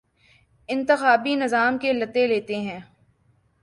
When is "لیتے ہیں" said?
2.27-2.79